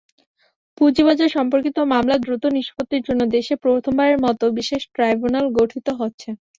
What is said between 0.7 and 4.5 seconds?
পুঁজিবাজার-সম্পর্কিত মামলা দ্রুত নিষ্পত্তির জন্য দেশে প্রথমবারের মতো